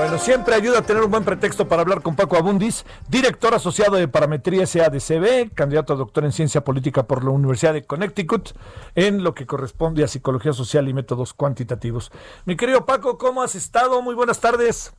Bueno, 0.00 0.16
siempre 0.16 0.54
ayuda 0.54 0.78
a 0.78 0.82
tener 0.82 1.02
un 1.02 1.10
buen 1.10 1.26
pretexto 1.26 1.68
para 1.68 1.82
hablar 1.82 2.00
con 2.00 2.16
Paco 2.16 2.38
Abundis, 2.38 2.86
director 3.10 3.52
asociado 3.52 3.96
de 3.96 4.08
Parametría 4.08 4.66
SADCB, 4.66 5.52
candidato 5.54 5.92
a 5.92 5.96
doctor 5.96 6.24
en 6.24 6.32
Ciencia 6.32 6.64
Política 6.64 7.02
por 7.02 7.22
la 7.22 7.28
Universidad 7.28 7.74
de 7.74 7.84
Connecticut, 7.84 8.52
en 8.94 9.22
lo 9.22 9.34
que 9.34 9.44
corresponde 9.44 10.02
a 10.02 10.08
Psicología 10.08 10.54
Social 10.54 10.88
y 10.88 10.94
Métodos 10.94 11.34
Cuantitativos. 11.34 12.10
Mi 12.46 12.56
querido 12.56 12.86
Paco, 12.86 13.18
¿cómo 13.18 13.42
has 13.42 13.54
estado? 13.54 14.00
Muy 14.00 14.14
buenas 14.14 14.40
tardes. 14.40 14.96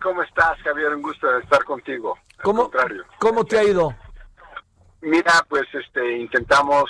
¿Cómo 0.00 0.22
estás, 0.22 0.56
Javier? 0.64 0.94
Un 0.94 1.02
gusto 1.02 1.36
estar 1.36 1.62
contigo. 1.64 2.16
Al 2.38 2.42
¿Cómo, 2.42 2.62
contrario. 2.70 3.04
¿Cómo 3.18 3.44
te 3.44 3.58
ha 3.58 3.64
ido? 3.64 3.94
Mira, 5.02 5.44
pues 5.46 5.64
este 5.74 6.16
intentamos 6.16 6.84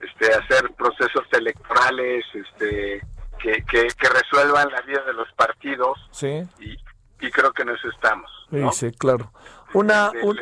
este 0.00 0.34
hacer 0.34 0.72
procesos 0.76 1.22
electorales 1.30 2.24
este 2.34 3.00
que, 3.38 3.64
que, 3.64 3.88
que 3.88 4.08
resuelvan 4.08 4.70
la 4.70 4.80
vida 4.82 5.02
de 5.04 5.12
los 5.14 5.30
partidos 5.32 5.98
Sí, 6.10 6.42
y, 6.60 6.76
y 7.26 7.30
creo 7.30 7.52
que 7.52 7.62
en 7.62 7.70
eso 7.70 7.88
estamos. 7.88 8.30
¿no? 8.50 8.70
sí, 8.72 8.90
sí, 8.90 8.96
claro. 8.96 9.32
Una, 9.74 10.10
un- 10.22 10.38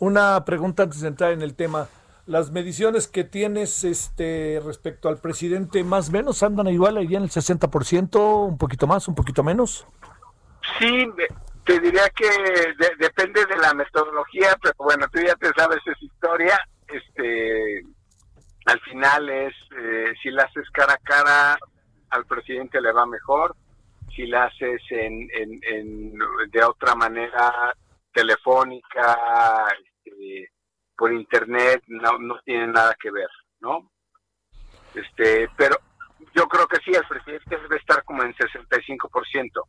una 0.00 0.44
pregunta 0.44 0.84
antes 0.84 1.00
de 1.00 1.08
entrar 1.08 1.32
en 1.32 1.42
el 1.42 1.54
tema. 1.54 1.88
Las 2.26 2.50
mediciones 2.50 3.08
que 3.08 3.24
tienes 3.24 3.84
este 3.84 4.60
respecto 4.64 5.08
al 5.08 5.18
presidente, 5.18 5.82
más 5.82 6.10
o 6.10 6.12
menos, 6.12 6.42
andan 6.42 6.68
igual 6.68 6.98
ahí 6.98 7.16
en 7.16 7.22
el 7.22 7.30
60%, 7.30 8.46
un 8.46 8.58
poquito 8.58 8.86
más, 8.86 9.08
un 9.08 9.14
poquito 9.14 9.42
menos. 9.42 9.86
Sí, 10.78 11.08
te 11.64 11.80
diría 11.80 12.08
que 12.10 12.28
de- 12.28 12.96
depende 12.98 13.44
de 13.46 13.56
la 13.56 13.72
metodología, 13.74 14.56
pero 14.62 14.74
bueno, 14.78 15.06
tú 15.10 15.20
ya 15.20 15.34
te 15.36 15.50
sabes 15.56 15.78
esa 15.86 16.04
historia. 16.04 16.60
Este, 16.86 17.82
al 18.66 18.80
final 18.80 19.28
es, 19.30 19.54
eh, 19.78 20.12
si 20.22 20.30
la 20.30 20.42
haces 20.44 20.68
cara 20.72 20.92
a 20.94 20.98
cara, 20.98 21.58
al 22.10 22.24
presidente 22.26 22.80
le 22.80 22.92
va 22.92 23.06
mejor. 23.06 23.54
Si 24.14 24.26
la 24.26 24.44
haces 24.44 24.80
en, 24.90 25.28
en, 25.34 25.60
en- 25.62 26.18
de 26.50 26.64
otra 26.64 26.94
manera, 26.94 27.74
telefónica, 28.12 29.66
este, 30.04 30.50
por 30.96 31.12
internet, 31.12 31.82
no, 31.86 32.18
no 32.18 32.40
tiene 32.44 32.66
nada 32.68 32.96
que 33.00 33.10
ver, 33.10 33.28
¿no? 33.60 33.90
Este, 34.94 35.48
pero 35.56 35.76
yo 36.34 36.48
creo 36.48 36.66
que 36.66 36.78
sí, 36.84 36.90
el 36.90 37.06
presidente 37.06 37.56
debe 37.58 37.76
estar 37.76 38.02
como 38.04 38.22
en 38.22 38.34
65%. 38.34 39.62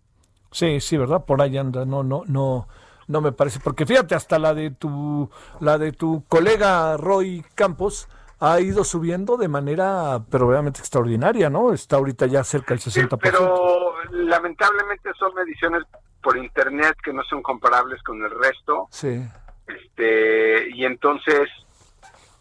Sí, 0.51 0.79
sí, 0.79 0.97
¿verdad? 0.97 1.23
Por 1.25 1.41
ahí 1.41 1.57
anda, 1.57 1.85
no, 1.85 2.01
no, 2.03 2.23
no, 2.27 2.67
no 3.07 3.21
me 3.21 3.31
parece, 3.31 3.59
porque 3.59 3.85
fíjate, 3.85 4.15
hasta 4.15 4.39
la 4.39 4.53
de 4.55 4.71
tu, 4.71 5.29
la 5.59 5.77
de 5.77 5.91
tu 5.91 6.23
colega 6.27 6.97
Roy 6.97 7.45
Campos 7.53 8.09
ha 8.41 8.59
ido 8.61 8.83
subiendo 8.83 9.35
de 9.37 9.47
manera, 9.47 10.19
pero 10.31 10.47
obviamente 10.47 10.79
extraordinaria, 10.79 11.49
¿no? 11.49 11.73
Está 11.73 11.97
ahorita 11.97 12.25
ya 12.27 12.43
cerca 12.43 12.73
del 12.73 12.79
Sí, 12.81 12.89
60%. 13.01 13.19
pero 13.21 13.93
lamentablemente 14.11 15.09
son 15.17 15.33
mediciones 15.35 15.83
por 16.21 16.37
internet 16.37 16.95
que 17.03 17.13
no 17.13 17.23
son 17.23 17.41
comparables 17.41 18.01
con 18.03 18.21
el 18.23 18.31
resto. 18.31 18.87
Sí, 18.91 19.21
Este, 19.67 20.69
y 20.71 20.85
entonces 20.85 21.49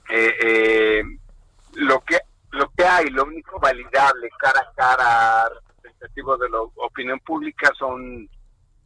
eh, 0.08 0.34
eh, 0.40 1.02
lo 1.74 2.00
que 2.00 2.18
lo 2.52 2.70
que 2.70 2.82
hay, 2.84 3.06
lo 3.10 3.24
único 3.24 3.60
validable 3.60 4.30
cara 4.38 4.60
a 4.60 4.72
cara 4.74 5.48
representativo 5.82 6.36
de 6.38 6.48
la 6.48 6.60
opinión 6.62 7.20
pública 7.20 7.70
son 7.78 8.26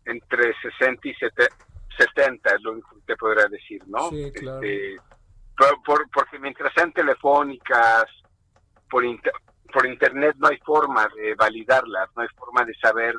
entre 0.04 0.52
60 0.78 1.08
y 1.08 1.14
70, 1.14 2.50
es 2.56 2.62
lo 2.62 2.72
único 2.72 2.88
que 2.96 3.00
te 3.06 3.16
podría 3.16 3.46
decir, 3.46 3.80
¿no? 3.86 4.10
Sí, 4.10 4.32
claro. 4.34 4.60
Este, 4.62 4.96
por- 5.56 5.82
por- 5.82 6.10
porque 6.10 6.38
mientras 6.38 6.72
sean 6.74 6.92
telefónicas, 6.92 8.04
por, 8.90 9.04
inter- 9.04 9.32
por 9.72 9.86
internet 9.86 10.34
no 10.38 10.48
hay 10.48 10.58
forma 10.58 11.08
de 11.16 11.34
validarlas, 11.34 12.08
no 12.16 12.22
hay 12.22 12.28
forma 12.36 12.64
de 12.64 12.74
saber 12.74 13.14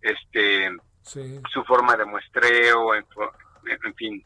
este 0.00 0.70
sí, 1.02 1.40
su 1.52 1.64
forma 1.64 1.96
de 1.96 2.04
muestreo, 2.04 2.94
en, 2.94 3.04
en 3.84 3.94
fin. 3.94 4.22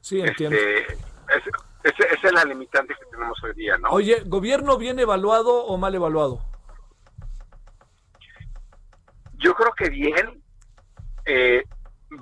sí, 0.00 0.20
entiendo. 0.20 0.56
Este, 0.56 0.92
es- 0.94 1.42
ese- 1.84 2.14
esa 2.14 2.26
es 2.28 2.32
la 2.32 2.44
limitante 2.44 2.94
que 2.94 3.04
tenemos 3.10 3.42
hoy 3.42 3.54
día, 3.54 3.76
¿no? 3.78 3.90
Oye, 3.90 4.22
¿gobierno 4.26 4.76
bien 4.78 4.98
evaluado 5.00 5.64
o 5.64 5.76
mal 5.78 5.94
evaluado? 5.94 6.44
Yo 9.34 9.54
creo 9.54 9.72
que 9.72 9.90
bien, 9.90 10.42
eh, 11.24 11.64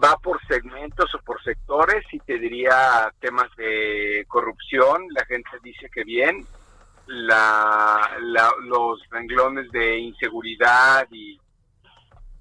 va 0.03 0.17
por 0.19 0.41
segmentos 0.47 1.15
o 1.15 1.19
por 1.21 1.43
sectores 1.43 2.05
y 2.13 2.19
te 2.21 2.39
diría 2.39 3.13
temas 3.21 3.49
de 3.57 4.25
corrupción, 4.29 5.07
la 5.11 5.25
gente 5.27 5.51
dice 5.63 5.89
que 5.93 6.05
bien, 6.05 6.47
la, 7.07 8.17
la- 8.21 8.55
los 8.63 9.01
renglones 9.11 9.71
de 9.73 9.99
inseguridad 9.99 11.07
y 11.11 11.39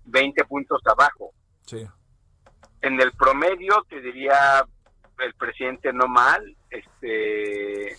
20 0.06 0.44
puntos 0.46 0.82
abajo. 0.86 1.32
Sí, 1.66 1.86
en 2.82 3.00
el 3.02 3.12
promedio 3.14 3.86
te 3.90 4.00
diría 4.02 4.64
el 5.20 5.34
presidente 5.34 5.92
no 5.92 6.08
mal 6.08 6.56
este 6.70 7.98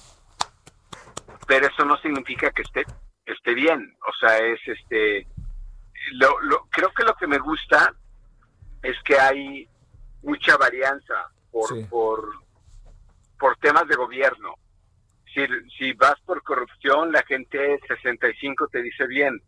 pero 1.46 1.66
eso 1.66 1.84
no 1.84 1.96
significa 1.98 2.50
que 2.50 2.62
esté 2.62 2.84
esté 3.26 3.52
bien 3.54 3.94
o 4.08 4.12
sea 4.18 4.38
es 4.38 4.58
este 4.66 5.26
lo, 6.12 6.40
lo- 6.40 6.66
creo 6.70 6.90
que 6.94 7.04
lo 7.04 7.14
que 7.14 7.26
me 7.26 7.38
gusta 7.38 7.92
es 8.82 8.96
que 9.04 9.18
hay 9.18 9.68
mucha 10.22 10.56
varianza 10.56 11.14
por 11.50 11.68
Sí. 11.68 11.84
por 11.90 12.32
por 13.38 13.56
temas 13.56 13.86
de 13.88 13.96
gobierno 13.96 14.54
si, 15.32 15.46
si 15.78 15.92
vas 15.94 16.18
por 16.26 16.42
corrupción 16.42 17.10
la 17.12 17.22
gente 17.22 17.78
65 17.88 18.68
te 18.68 18.82
dice 18.82 19.06
bien 19.06 19.40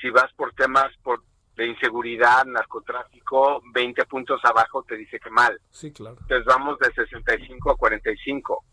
si 0.00 0.10
vas 0.10 0.32
por 0.34 0.52
temas 0.54 0.88
por 1.02 1.22
de 1.56 1.66
inseguridad, 1.66 2.44
narcotráfico, 2.44 3.60
20 3.74 4.04
puntos 4.06 4.40
abajo 4.44 4.84
te 4.84 4.94
dice 4.96 5.18
que 5.18 5.28
mal. 5.28 5.60
sí, 5.70 5.90
claro. 5.92 6.16
Entonces 6.20 6.44
vamos 6.46 6.78
de 6.78 6.92
65 6.92 7.72
a 7.72 7.76
45. 7.76 8.64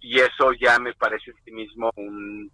Y 0.00 0.18
eso 0.18 0.52
ya 0.58 0.78
me 0.78 0.94
parece 0.94 1.32
en 1.32 1.36
sí 1.44 1.50
mismo 1.52 1.90
un, 1.96 2.50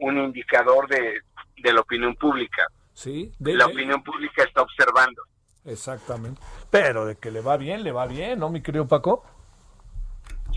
un 0.00 0.18
indicador 0.18 0.86
de, 0.86 1.22
de 1.62 1.72
la 1.72 1.80
opinión 1.80 2.14
pública. 2.16 2.66
Sí, 2.94 3.32
de- 3.38 3.54
La 3.54 3.66
de- 3.66 3.72
opinión 3.72 4.02
pública 4.02 4.44
está 4.44 4.62
observando. 4.62 5.22
exactamente. 5.64 6.40
Pero 6.70 7.06
de 7.06 7.16
que 7.16 7.30
le 7.30 7.40
va 7.40 7.56
bien, 7.56 7.82
le 7.84 7.92
va 7.92 8.06
bien, 8.06 8.38
¿no, 8.38 8.50
mi 8.50 8.62
querido 8.62 8.86
Paco? 8.88 9.24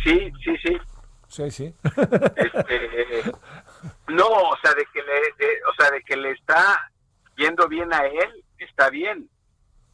Sí, 0.03 0.31
sí, 0.43 0.55
sí. 0.63 0.77
Sí, 1.27 1.51
sí. 1.51 1.73
Este, 2.35 3.23
no, 4.07 4.27
o 4.27 4.57
sea, 4.61 4.73
de 4.73 4.85
que 4.93 5.01
le, 5.01 5.13
de- 5.45 5.59
o 5.69 5.73
sea, 5.77 5.89
de 5.91 6.01
que 6.03 6.15
le 6.15 6.31
está 6.31 6.91
yendo 7.37 7.67
bien 7.67 7.93
a 7.93 8.05
él, 8.05 8.43
está 8.59 8.89
bien. 8.89 9.29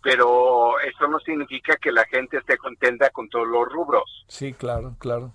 Pero 0.03 0.79
eso 0.79 1.07
no 1.07 1.19
significa 1.19 1.75
que 1.77 1.91
la 1.91 2.05
gente 2.05 2.37
esté 2.37 2.57
contenta 2.57 3.09
con 3.11 3.29
todos 3.29 3.47
los 3.47 3.67
rubros. 3.71 4.25
sí, 4.27 4.51
claro, 4.53 4.95
claro. 4.99 5.31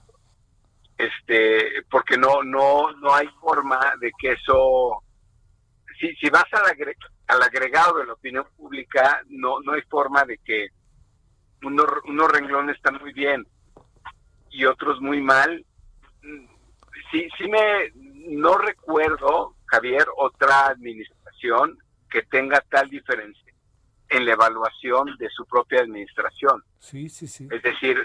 este 0.98 1.82
porque 1.90 2.16
no 2.16 2.42
no 2.42 2.90
no 2.92 3.14
hay 3.14 3.28
forma 3.40 3.78
de 4.00 4.10
que 4.18 4.32
eso 4.32 5.02
si 6.00 6.14
si 6.16 6.30
vas 6.30 6.44
al, 6.52 6.64
agre- 6.76 6.96
al 7.26 7.42
agregado 7.42 7.98
de 7.98 8.06
la 8.06 8.12
opinión 8.14 8.46
pública 8.56 9.22
no 9.28 9.60
no 9.60 9.72
hay 9.72 9.82
forma 9.82 10.24
de 10.24 10.38
que 10.38 10.68
unos 11.62 11.86
unos 12.04 12.30
renglones 12.30 12.76
están 12.76 12.98
muy 13.00 13.12
bien 13.12 13.46
y 14.50 14.64
otros 14.64 15.00
muy 15.00 15.20
mal 15.22 15.64
sí 17.10 17.28
sí 17.38 17.48
me 17.48 17.92
no 18.28 18.58
recuerdo 18.58 19.54
Javier 19.66 20.06
otra 20.16 20.66
administración 20.66 21.78
que 22.10 22.22
tenga 22.22 22.60
tal 22.70 22.88
diferencia 22.88 23.52
en 24.08 24.24
la 24.24 24.32
evaluación 24.32 25.16
de 25.18 25.28
su 25.30 25.44
propia 25.46 25.80
administración 25.80 26.62
Sí, 26.78 27.08
sí, 27.08 27.26
sí. 27.26 27.48
es 27.50 27.62
decir, 27.62 27.96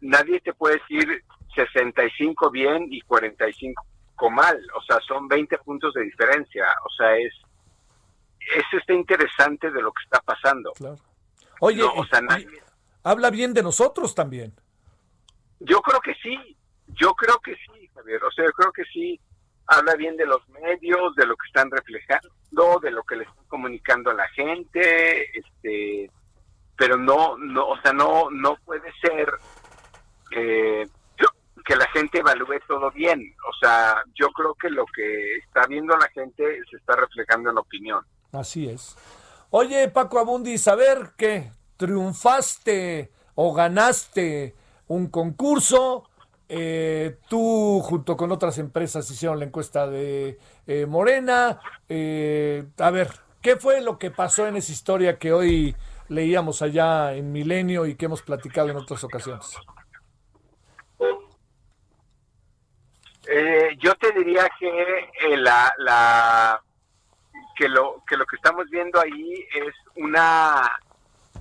nadie 0.00 0.40
te 0.40 0.52
puede 0.52 0.78
decir 0.78 1.24
65 1.54 2.50
bien 2.50 2.86
y 2.90 3.00
45 3.02 3.82
mal. 4.28 4.60
O 4.76 4.82
sea, 4.82 4.98
son 5.06 5.28
20 5.28 5.56
puntos 5.58 5.94
de 5.94 6.02
diferencia. 6.02 6.66
O 6.84 6.90
sea, 6.90 7.16
es... 7.16 7.32
Eso 8.56 8.78
está 8.78 8.92
interesante 8.92 9.70
de 9.70 9.80
lo 9.80 9.92
que 9.92 10.02
está 10.04 10.20
pasando. 10.20 10.72
Claro. 10.72 10.96
Oye, 11.60 11.78
No, 11.82 11.92
o 11.94 12.04
sea, 12.06 12.18
y- 12.20 12.22
nadie- 12.24 12.62
habla 13.04 13.30
bien 13.30 13.54
de 13.54 13.62
nosotros 13.62 14.14
también. 14.14 14.52
Yo 15.60 15.80
creo 15.80 16.00
que 16.00 16.14
sí. 16.22 16.56
Yo 16.88 17.14
creo 17.14 17.38
que 17.38 17.54
sí, 17.54 17.88
Javier. 17.94 18.22
O 18.24 18.30
sea, 18.32 18.44
yo 18.44 18.52
creo 18.52 18.72
que 18.72 18.84
sí. 18.92 19.20
habla 19.66 19.94
bien 19.94 20.16
de 20.16 20.26
los 20.26 20.46
medios, 20.48 21.14
de 21.14 21.24
lo 21.26 21.36
que 21.36 21.46
están 21.46 21.70
reflejando, 21.70 22.80
de 22.82 22.90
lo 22.90 23.04
que 23.04 23.14
le 23.16 23.22
están 23.24 23.44
comunicando 23.46 24.10
a 24.10 24.14
la 24.14 24.26
gente, 24.30 25.38
este, 25.38 26.10
pero 26.76 26.96
no, 26.96 27.36
no, 27.38 27.68
o 27.68 27.80
sea, 27.80 27.92
no, 27.92 28.30
no 28.32 28.56
puede 28.64 28.92
ser 29.00 29.32
eh, 30.32 30.88
que 31.64 31.76
la 31.76 31.86
gente 31.88 32.18
evalúe 32.18 32.60
todo 32.66 32.90
bien. 32.90 33.34
O 33.48 33.52
sea, 33.60 34.02
yo 34.14 34.28
creo 34.28 34.54
que 34.54 34.70
lo 34.70 34.84
que 34.86 35.36
está 35.36 35.66
viendo 35.66 35.96
la 35.96 36.08
gente 36.08 36.60
se 36.70 36.76
está 36.76 36.96
reflejando 36.96 37.50
en 37.50 37.54
la 37.56 37.60
opinión. 37.60 38.04
Así 38.32 38.68
es. 38.68 38.96
Oye, 39.50 39.88
Paco 39.88 40.18
Abundi, 40.18 40.58
saber 40.58 41.10
que 41.16 41.50
triunfaste 41.76 43.10
o 43.34 43.52
ganaste 43.52 44.54
un 44.86 45.08
concurso, 45.08 46.04
eh, 46.48 47.18
tú 47.28 47.80
junto 47.80 48.16
con 48.16 48.32
otras 48.32 48.58
empresas 48.58 49.10
hicieron 49.10 49.38
la 49.38 49.44
encuesta 49.44 49.86
de 49.86 50.38
eh, 50.66 50.86
Morena. 50.86 51.60
Eh, 51.88 52.64
a 52.78 52.90
ver, 52.90 53.10
¿qué 53.40 53.56
fue 53.56 53.80
lo 53.80 53.98
que 53.98 54.10
pasó 54.10 54.46
en 54.46 54.56
esa 54.56 54.72
historia 54.72 55.18
que 55.18 55.32
hoy 55.32 55.76
leíamos 56.08 56.60
allá 56.60 57.14
en 57.14 57.32
Milenio 57.32 57.86
y 57.86 57.94
que 57.94 58.06
hemos 58.06 58.22
platicado 58.22 58.68
en 58.68 58.76
otras 58.76 59.02
ocasiones? 59.04 59.56
Yo 63.78 63.94
te 63.94 64.12
diría 64.12 64.48
que 64.58 65.36
la, 65.36 65.72
la 65.78 66.60
que 67.56 67.68
lo 67.68 68.02
que 68.06 68.16
lo 68.16 68.24
que 68.26 68.36
estamos 68.36 68.68
viendo 68.70 69.00
ahí 69.00 69.46
es 69.54 69.74
una 69.96 70.78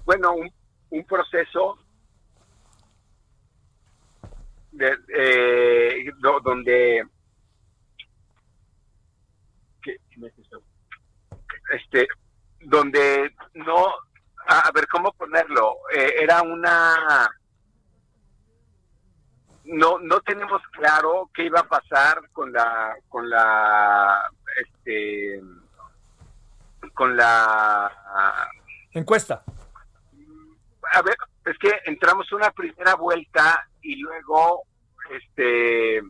bueno 0.06 0.34
un, 0.34 0.52
un 0.92 1.06
proceso 1.06 1.80
eh, 4.80 6.12
donde 6.22 7.04
este 11.72 12.08
donde 12.62 13.34
no 13.54 13.88
a 14.46 14.72
ver 14.74 14.88
cómo 14.88 15.12
ponerlo 15.14 15.78
eh, 15.94 16.16
era 16.20 16.42
una 16.42 17.30
no 19.70 20.00
no 20.00 20.20
tenemos 20.22 20.62
claro 20.72 21.30
qué 21.34 21.46
iba 21.46 21.60
a 21.60 21.68
pasar 21.68 22.30
con 22.32 22.52
la 22.52 22.96
con 23.08 23.30
la 23.30 24.20
este 24.62 25.42
con 26.94 27.16
la 27.16 27.92
encuesta 28.94 29.44
a 30.92 31.02
ver 31.02 31.16
es 31.46 31.58
que 31.58 31.72
entramos 31.86 32.32
una 32.32 32.52
primera 32.52 32.96
vuelta 32.96 33.68
y 33.82 33.96
luego 33.98 34.64
este 35.10 36.02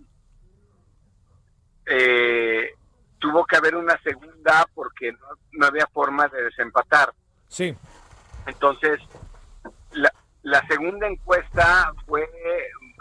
eh, 1.85 2.73
tuvo 3.19 3.45
que 3.45 3.57
haber 3.57 3.75
una 3.75 4.00
segunda 4.01 4.65
porque 4.73 5.11
no, 5.51 5.65
había 5.65 5.88
forma 5.88 6.27
de 6.27 6.44
desempatar. 6.44 7.13
Sí. 7.47 7.75
Entonces, 8.45 9.00
la, 9.91 10.11
la 10.44 10.65
segunda 10.67 11.07
encuesta 11.07 11.91
fue 12.06 12.29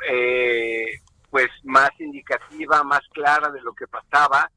eh, 0.09 1.01
pues 1.31 1.49
más 1.65 1.91
indicativa, 1.99 2.83
más 2.85 3.03
clara 3.13 3.51
de 3.51 3.61
lo 3.63 3.73
que 3.75 3.87
pasaba, 3.87 4.51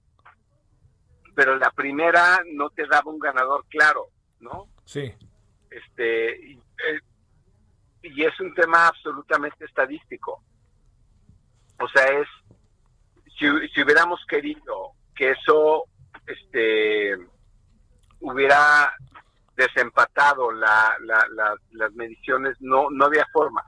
pero 1.36 1.58
la 1.58 1.72
primera 1.72 2.40
no 2.54 2.70
te 2.70 2.86
daba 2.88 3.12
un 3.12 3.20
ganador 3.20 3.66
claro, 3.70 4.08
¿no? 4.40 4.68
Sí. 4.86 5.14
Este, 5.70 6.52
eh, 6.52 7.00
y 8.04 8.24
es 8.24 8.40
un 8.40 8.54
tema 8.54 8.88
absolutamente 8.88 9.66
estadístico. 9.66 10.44
O 11.80 11.88
sea, 11.88 12.06
es, 12.06 12.28
si, 13.38 13.48
si 13.70 13.82
hubiéramos 13.82 14.20
querido 14.28 14.92
que 15.16 15.32
eso 15.32 15.86
este, 16.28 17.18
hubiera 18.20 18.94
desempatado 19.56 20.52
la, 20.52 20.96
las 21.72 21.94
mediciones, 21.94 22.56
no, 22.60 22.90
no 22.90 23.06
había 23.06 23.26
forma. 23.32 23.64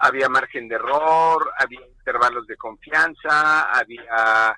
Había 0.00 0.28
margen 0.28 0.68
de 0.68 0.76
error, 0.76 1.50
había 1.58 1.86
intervalos 1.86 2.46
de 2.46 2.56
confianza, 2.56 3.70
había, 3.70 4.56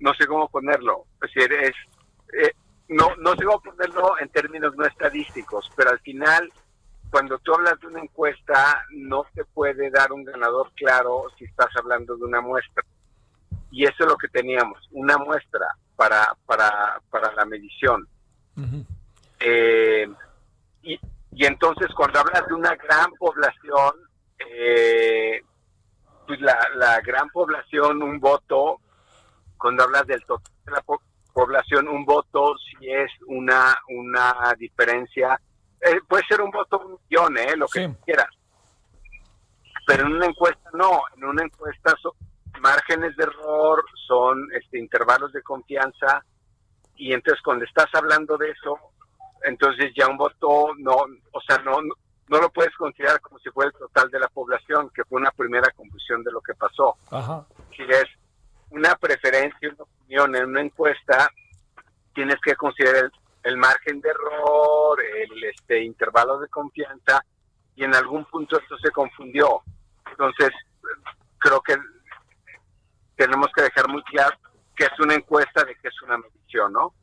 no 0.00 0.14
sé 0.14 0.26
cómo 0.26 0.48
ponerlo, 0.48 1.04
es 1.22 1.32
decir, 1.34 1.52
es, 1.52 1.74
eh, 2.32 2.52
no, 2.88 3.14
no 3.16 3.34
sé 3.36 3.44
cómo 3.44 3.60
ponerlo 3.60 4.18
en 4.18 4.28
términos 4.28 4.74
no 4.76 4.86
estadísticos, 4.86 5.70
pero 5.76 5.90
al 5.90 6.00
final 6.00 6.50
cuando 7.10 7.38
tú 7.38 7.54
hablas 7.54 7.80
de 7.80 7.86
una 7.86 8.00
encuesta, 8.00 8.84
no 8.90 9.24
te 9.34 9.44
puede 9.44 9.90
dar 9.90 10.12
un 10.12 10.24
ganador 10.24 10.70
claro 10.74 11.24
si 11.38 11.44
estás 11.44 11.68
hablando 11.76 12.16
de 12.16 12.24
una 12.24 12.40
muestra. 12.40 12.84
Y 13.70 13.84
eso 13.84 13.96
es 14.00 14.06
lo 14.06 14.16
que 14.16 14.28
teníamos, 14.28 14.78
una 14.92 15.18
muestra 15.18 15.66
para, 15.96 16.34
para, 16.46 17.00
para 17.10 17.32
la 17.32 17.44
medición. 17.44 18.06
Eh, 19.40 20.08
y, 20.82 20.98
y, 21.32 21.46
entonces 21.46 21.88
cuando 21.94 22.18
hablas 22.18 22.46
de 22.48 22.54
una 22.54 22.74
gran 22.74 23.12
población, 23.12 23.92
eh, 24.50 25.42
pues 26.26 26.40
la, 26.40 26.58
la 26.76 27.00
gran 27.00 27.28
población, 27.30 28.02
un 28.02 28.20
voto, 28.20 28.80
cuando 29.56 29.84
hablas 29.84 30.06
del 30.06 30.24
total 30.24 30.52
de 30.64 30.72
la 30.72 30.84
población, 31.32 31.88
un 31.88 32.04
voto 32.04 32.56
si 32.58 32.90
es 32.90 33.10
una, 33.26 33.76
una 33.88 34.54
diferencia 34.58 35.38
eh, 35.80 36.00
puede 36.08 36.24
ser 36.26 36.40
un 36.40 36.50
voto 36.50 36.80
un 36.80 36.98
millón, 37.08 37.38
¿eh? 37.38 37.56
lo 37.56 37.66
que 37.68 37.90
quieras. 38.04 38.30
Pero 39.86 40.06
en 40.06 40.14
una 40.14 40.26
encuesta 40.26 40.70
no, 40.72 41.02
en 41.16 41.24
una 41.24 41.44
encuesta 41.44 41.94
son 42.02 42.12
márgenes 42.60 43.16
de 43.16 43.24
error, 43.24 43.84
son 44.06 44.48
este, 44.52 44.78
intervalos 44.78 45.32
de 45.32 45.42
confianza, 45.42 46.24
y 46.96 47.12
entonces 47.12 47.40
cuando 47.42 47.64
estás 47.64 47.86
hablando 47.94 48.36
de 48.36 48.50
eso, 48.50 48.76
entonces 49.44 49.92
ya 49.96 50.08
un 50.08 50.16
voto 50.16 50.74
no, 50.78 50.96
o 51.32 51.40
sea, 51.46 51.58
no, 51.58 51.78
no, 52.28 52.40
lo 52.40 52.50
puedes 52.50 52.74
considerar 52.76 53.20
como 53.20 53.38
si 53.38 53.50
fuera 53.50 53.70
el 53.70 53.78
total 53.78 54.10
de 54.10 54.20
la 54.20 54.28
población, 54.28 54.90
que 54.90 55.04
fue 55.04 55.20
una 55.20 55.30
primera 55.30 55.70
confusión 55.72 56.22
de 56.22 56.32
lo 56.32 56.40
que 56.40 56.54
pasó. 56.54 56.96
Si 57.76 57.82
es 57.82 58.06
una 58.70 58.94
preferencia, 58.96 59.70
una 59.70 59.84
opinión 59.84 60.36
en 60.36 60.44
una 60.46 60.60
encuesta, 60.62 61.30
tienes 62.14 62.36
que 62.42 62.54
considerar 62.54 63.04
el, 63.04 63.12
el 63.44 63.56
margen 63.56 64.00
de 64.00 64.10
error, 64.10 64.98
el 65.00 65.44
este 65.44 65.82
intervalo 65.82 66.38
de 66.38 66.48
confianza 66.48 67.24
y 67.76 67.84
en 67.84 67.94
algún 67.94 68.24
punto 68.24 68.58
esto 68.58 68.76
se 68.78 68.90
confundió. 68.90 69.62
Entonces, 70.10 70.50
creo 71.38 71.60
que 71.60 71.76
tenemos 73.16 73.48
que 73.54 73.62
dejar 73.62 73.88
muy 73.88 74.02
claro 74.02 74.36
que 74.74 74.84
es 74.84 75.00
una 75.00 75.14
encuesta 75.14 75.64
de 75.64 75.74
que 75.76 75.88
es 75.88 76.02
una 76.02 76.18
medición, 76.18 76.72
¿no? 76.72 76.94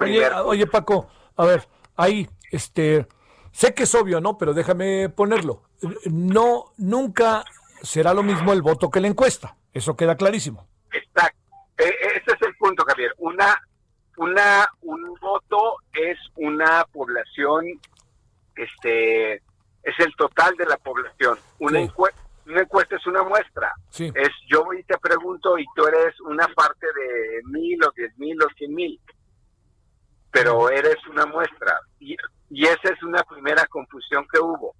Oye, 0.00 0.30
oye, 0.30 0.66
Paco, 0.66 1.10
a 1.36 1.44
ver, 1.44 1.68
ahí, 1.96 2.28
este, 2.50 3.06
sé 3.58 3.74
que 3.74 3.82
es 3.82 3.94
obvio, 3.96 4.20
¿no? 4.20 4.38
Pero 4.38 4.54
déjame 4.54 5.08
ponerlo. 5.08 5.64
No, 6.04 6.72
nunca 6.76 7.44
será 7.82 8.14
lo 8.14 8.22
mismo 8.22 8.52
el 8.52 8.62
voto 8.62 8.88
que 8.88 9.00
la 9.00 9.08
encuesta. 9.08 9.56
Eso 9.72 9.96
queda 9.96 10.16
clarísimo. 10.16 10.68
Exacto. 10.92 11.38
E, 11.76 11.84
e, 11.84 12.06
ese 12.18 12.36
es 12.36 12.42
el 12.42 12.54
punto, 12.56 12.84
Javier. 12.86 13.12
Una 13.18 13.60
una 14.18 14.68
un 14.82 15.14
voto 15.20 15.76
es 15.92 16.18
una 16.34 16.84
población 16.92 17.66
este 18.56 19.34
es 19.34 19.98
el 20.00 20.12
total 20.16 20.56
de 20.56 20.66
la 20.66 20.76
población 20.76 21.38
una, 21.60 21.78
encuesta, 21.78 22.20
una 22.46 22.62
encuesta 22.62 22.96
es 22.96 23.06
una 23.06 23.22
muestra 23.22 23.72
es 23.96 24.30
yo 24.48 24.64
voy 24.64 24.80
y 24.80 24.82
te 24.82 24.98
pregunto 24.98 25.56
y 25.56 25.64
tú 25.76 25.86
eres 25.86 26.20
una 26.22 26.48
parte 26.48 26.86
de 26.86 27.42
mil 27.44 27.78
o 27.84 27.92
diez 27.96 28.10
mil 28.18 28.36
o 28.42 28.48
cien 28.56 28.74
mil 28.74 29.00
pero 30.38 30.70
eres 30.70 30.96
una 31.10 31.26
muestra. 31.26 31.80
Y, 31.98 32.16
y, 32.50 32.64
esa 32.64 32.92
es 32.92 33.02
una 33.02 33.22
primera 33.24 33.66
confusión 33.66 34.24
que 34.32 34.38
hubo. 34.38 34.74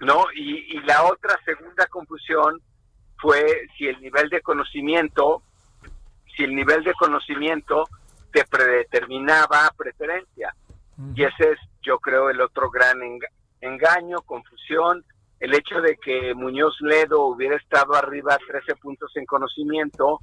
No 0.00 0.24
y, 0.34 0.76
y 0.76 0.80
la 0.80 1.04
otra 1.04 1.38
segunda 1.44 1.86
confusión 1.86 2.60
fue 3.18 3.66
si 3.76 3.86
el 3.86 4.00
nivel 4.00 4.28
de 4.28 4.40
conocimiento 4.40 5.42
si 6.36 6.44
el 6.44 6.54
nivel 6.54 6.84
de 6.84 6.92
conocimiento 6.94 7.84
te 8.32 8.44
predeterminaba 8.44 9.70
preferencia. 9.76 10.54
Y 11.14 11.24
ese 11.24 11.52
es, 11.52 11.58
yo 11.82 11.98
creo, 11.98 12.28
el 12.28 12.40
otro 12.42 12.70
gran 12.70 12.98
engaño, 13.60 14.20
confusión, 14.22 15.02
el 15.40 15.54
hecho 15.54 15.80
de 15.80 15.96
que 15.96 16.34
Muñoz 16.34 16.76
Ledo 16.80 17.24
hubiera 17.26 17.56
estado 17.56 17.94
arriba 17.94 18.38
13 18.46 18.76
puntos 18.76 19.10
en 19.16 19.24
conocimiento 19.24 20.20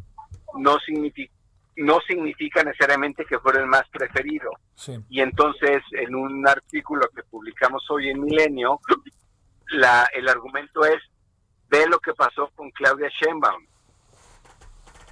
no 0.56 0.80
significa 0.80 1.34
no 1.76 2.00
significa 2.02 2.64
necesariamente 2.64 3.26
que 3.26 3.40
fuera 3.40 3.60
el 3.60 3.68
más 3.68 3.84
preferido. 3.90 4.52
Y 5.10 5.22
entonces, 5.22 5.82
en 5.92 6.16
un 6.16 6.48
artículo 6.48 7.08
que 7.16 7.24
publicamos 7.24 7.90
hoy 7.90 8.10
en 8.10 8.22
Milenio, 8.22 8.80
la, 9.70 10.08
el 10.14 10.28
argumento 10.30 10.86
es, 10.86 11.02
ve 11.70 11.88
lo 11.88 12.00
que 12.00 12.14
pasó 12.14 12.50
con 12.56 12.70
Claudia 12.72 13.10
Sheinbaum. 13.10 13.66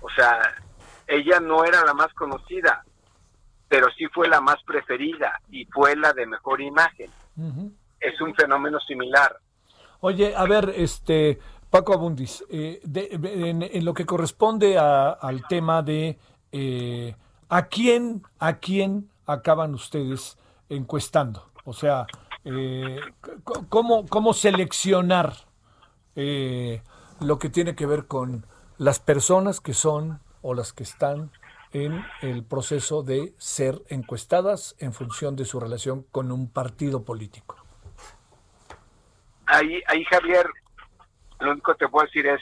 O 0.02 0.10
sea, 0.16 0.40
ella 1.08 1.40
no 1.40 1.64
era 1.64 1.84
la 1.86 1.94
más 1.94 2.14
conocida, 2.14 2.84
pero 3.68 3.88
sí 3.98 4.06
fue 4.08 4.28
la 4.28 4.42
más 4.42 4.62
preferida 4.64 5.40
y 5.50 5.66
fue 5.66 5.96
la 5.96 6.14
de 6.14 6.26
mejor 6.26 6.62
imagen. 6.62 7.10
Es 8.00 8.20
un 8.22 8.36
fenómeno 8.36 8.80
similar. 8.80 9.38
Oye, 10.02 10.34
a 10.36 10.46
ver, 10.46 10.74
este, 10.76 11.40
Paco 11.70 11.94
Abundis, 11.94 12.44
eh, 12.50 12.82
en, 12.84 13.86
lo 13.86 13.94
que 13.94 14.06
corresponde 14.06 14.78
al 14.78 15.48
tema 15.48 15.82
de 15.82 16.18
eh, 16.52 17.16
a 17.50 17.68
quién, 17.68 18.24
a 18.40 18.58
quién 18.58 19.10
acaban 19.26 19.74
ustedes 19.74 20.38
encuestando, 20.70 21.50
o 21.66 21.74
sea, 21.74 22.08
eh, 22.46 23.00
cómo, 23.70 24.06
cómo 24.08 24.34
seleccionar 24.34 25.34
lo 26.16 27.40
que 27.40 27.50
tiene 27.50 27.76
que 27.76 27.86
ver 27.86 28.06
con 28.06 28.46
las 28.78 29.00
personas 29.00 29.62
que 29.62 29.74
son 29.74 30.20
o 30.42 30.54
las 30.54 30.74
que 30.74 30.84
están 30.84 31.32
en 31.74 32.04
el 32.22 32.44
proceso 32.44 33.02
de 33.02 33.34
ser 33.38 33.82
encuestadas 33.88 34.76
en 34.80 34.94
función 34.94 35.36
de 35.36 35.46
su 35.46 35.60
relación 35.60 36.04
con 36.12 36.32
un 36.32 36.52
partido 36.52 37.04
político. 37.06 37.56
Ahí, 39.46 39.82
ahí 39.88 40.04
Javier, 40.06 40.48
lo 41.40 41.52
único 41.52 41.74
que 41.74 41.86
te 41.86 41.88
puedo 41.88 42.06
decir 42.06 42.28
es, 42.28 42.42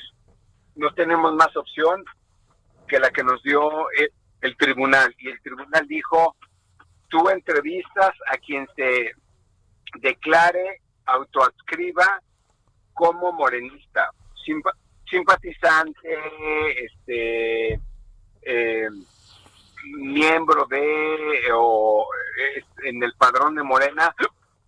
no 0.75 0.92
tenemos 0.94 1.34
más 1.36 1.56
opción 1.56 2.04
que 2.89 3.00
la 3.00 3.12
que 3.12 3.24
nos 3.24 3.41
dio 3.43 3.89
el, 3.91 4.12
el 4.41 4.58
tribunal. 4.58 5.15
Y 5.19 5.29
el 5.29 5.41
tribunal 5.41 5.88
dijo, 5.88 6.36
tú 7.08 7.29
entrevistas 7.29 8.12
a 8.31 8.38
quien 8.38 8.67
se 8.75 9.12
declare, 10.01 10.81
autoadscriba 11.05 12.22
como 12.93 13.31
morenista, 13.31 14.12
simpatizante, 15.10 16.86
este, 16.86 17.79
eh, 18.41 18.89
miembro 19.98 20.65
de 20.65 21.50
o 21.53 22.05
en 22.84 23.01
el 23.01 23.13
padrón 23.13 23.55
de 23.55 23.63
Morena, 23.63 24.13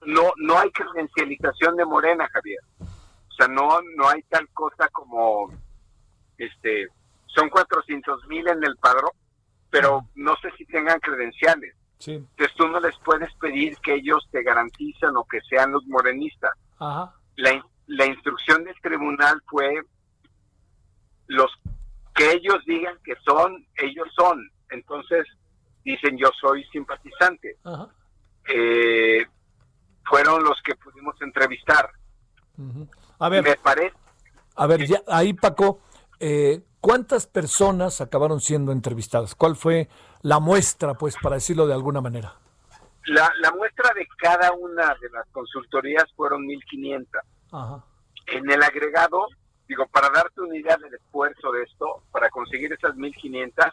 no 0.05 0.31
no 0.37 0.57
hay 0.57 0.71
credencialización 0.71 1.75
de 1.75 1.85
Morena, 1.85 2.27
Javier. 2.29 2.59
O 2.79 3.33
sea, 3.37 3.47
no 3.47 3.81
no 3.95 4.09
hay 4.09 4.21
tal 4.23 4.47
cosa 4.49 4.87
como 4.89 5.51
este 6.37 6.87
son 7.33 7.50
400 7.50 8.27
mil 8.27 8.47
en 8.47 8.63
el 8.63 8.75
padrón, 8.77 9.11
pero 9.69 10.07
no 10.15 10.35
sé 10.41 10.51
si 10.57 10.65
tengan 10.65 11.00
credenciales. 11.00 11.75
Entonces 12.05 12.55
tú 12.55 12.67
no 12.67 12.79
les 12.79 12.97
puedes 13.00 13.31
pedir 13.35 13.77
que 13.77 13.95
ellos 13.95 14.27
te 14.31 14.41
garanticen 14.41 15.15
o 15.15 15.23
que 15.25 15.39
sean 15.41 15.71
los 15.71 15.85
morenistas. 15.85 16.51
La, 17.35 17.63
la 17.88 18.05
instrucción 18.05 18.63
del 18.63 18.75
tribunal 18.81 19.41
fue 19.47 19.81
los 21.27 21.51
que 22.15 22.31
ellos 22.33 22.57
digan 22.65 22.97
que 23.03 23.13
son, 23.23 23.65
ellos 23.75 24.07
son. 24.15 24.50
Entonces 24.69 25.27
dicen 25.83 26.17
yo 26.17 26.29
soy 26.39 26.63
simpatizante. 26.65 27.57
Eh, 28.47 29.25
fueron 30.05 30.43
los 30.43 30.61
que 30.63 30.75
pudimos 30.75 31.15
entrevistar. 31.21 31.89
A 33.19 33.29
ver, 33.29 33.43
me 33.43 33.55
parece. 33.55 33.95
A 34.55 34.67
ver, 34.67 34.85
ya, 34.85 35.01
ahí 35.07 35.33
Paco, 35.33 35.81
eh, 36.19 36.61
¿cuántas 36.81 37.27
personas 37.27 38.01
acabaron 38.01 38.41
siendo 38.41 38.71
entrevistadas? 38.71 39.35
¿Cuál 39.35 39.55
fue 39.55 39.88
la 40.21 40.39
muestra, 40.39 40.95
pues, 40.95 41.15
para 41.21 41.35
decirlo 41.35 41.67
de 41.67 41.73
alguna 41.73 42.01
manera? 42.01 42.35
La, 43.05 43.31
la 43.39 43.51
muestra 43.51 43.93
de 43.95 44.07
cada 44.17 44.51
una 44.51 44.95
de 45.01 45.09
las 45.09 45.25
consultorías 45.31 46.05
fueron 46.15 46.45
1500. 46.45 47.21
Ajá. 47.51 47.85
En 48.27 48.50
el 48.51 48.61
agregado 48.61 49.27
Digo, 49.71 49.88
para 49.88 50.09
darte 50.09 50.41
una 50.41 50.57
idea 50.57 50.75
del 50.75 50.93
esfuerzo 50.93 51.50
de 51.53 51.63
esto, 51.63 52.03
para 52.11 52.29
conseguir 52.29 52.73
esas 52.73 52.93
1.500, 52.93 53.71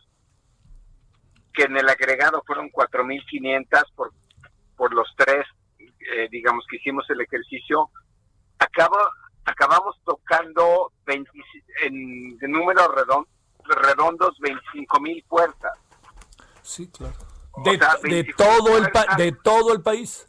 que 1.53 1.65
en 1.65 1.77
el 1.77 1.89
agregado 1.89 2.41
fueron 2.47 2.71
4.500 2.71 3.83
por, 3.97 4.13
por 4.77 4.95
los 4.95 5.13
tres, 5.17 5.45
eh, 5.81 6.29
digamos, 6.31 6.65
que 6.71 6.77
hicimos 6.77 7.05
el 7.11 7.21
ejercicio, 7.21 7.91
acabo, 8.61 8.97
acabamos 9.49 10.01
tocando 10.05 10.93
20, 11.07 11.31
en, 11.85 12.37
de 12.39 12.49
números 12.49 12.89
redondos, 12.95 13.29
redondos 13.65 14.39
25.000 14.41 15.25
puertas. 15.27 15.73
Sí, 16.63 16.89
claro. 16.91 17.15
De, 17.65 17.79
de 18.09 18.25
todo 18.37 18.79
el 18.79 18.89
de 19.17 19.33
todo 19.33 19.73
el 19.73 19.83
país. 19.83 20.29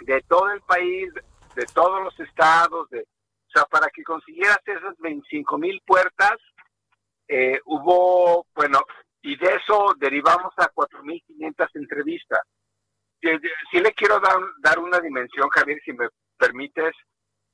De 0.00 0.22
todo 0.22 0.50
el 0.50 0.60
país, 0.62 1.12
de 1.54 1.66
todos 1.66 2.02
los 2.02 2.18
estados, 2.20 2.88
de 2.90 3.00
o 3.48 3.50
sea, 3.50 3.64
para 3.64 3.88
que 3.88 4.02
consiguieras 4.02 4.60
esas 4.66 4.96
25 4.98 5.56
mil 5.56 5.80
puertas, 5.86 6.36
eh, 7.26 7.58
hubo, 7.64 8.46
bueno, 8.54 8.80
y 9.22 9.36
de 9.36 9.54
eso 9.54 9.94
derivamos 9.98 10.52
a 10.58 10.70
4.500 10.70 11.68
entrevistas. 11.74 12.40
Sí 13.20 13.80
le 13.80 13.92
quiero 13.94 14.20
dar, 14.20 14.36
dar 14.60 14.78
una 14.78 15.00
dimensión, 15.00 15.48
Javier, 15.48 15.80
si 15.84 15.92
me 15.92 16.08
permites, 16.36 16.94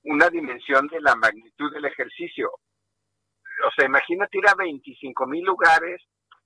una 0.04 0.28
dimensión 0.30 0.86
de 0.88 1.00
la 1.00 1.14
magnitud 1.16 1.72
del 1.72 1.84
ejercicio. 1.84 2.50
O 3.66 3.70
sea, 3.76 3.86
imagínate 3.86 4.38
ir 4.38 4.48
a 4.48 4.54
25 4.54 5.26
mil 5.26 5.44
lugares 5.44 6.02